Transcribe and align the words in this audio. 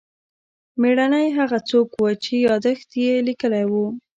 مېړنی 0.81 1.27
هغه 1.37 1.57
څوک 1.69 1.89
و 1.95 2.05
چې 2.23 2.33
یادښت 2.47 2.89
یې 3.03 3.13
لیکلی 3.27 3.65
و. 3.71 3.73